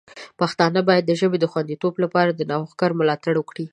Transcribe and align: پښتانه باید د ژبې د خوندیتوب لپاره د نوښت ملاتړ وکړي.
پښتانه 0.39 0.79
باید 0.89 1.03
د 1.07 1.11
ژبې 1.21 1.37
د 1.39 1.45
خوندیتوب 1.51 1.93
لپاره 2.03 2.31
د 2.33 2.41
نوښت 2.51 2.79
ملاتړ 2.99 3.33
وکړي. 3.37 3.65